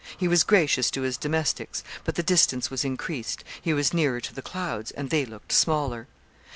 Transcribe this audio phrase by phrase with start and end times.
[0.17, 4.33] He was gracious to his domestics, but the distance was increased: he was nearer to
[4.33, 6.07] the clouds, and they looked smaller.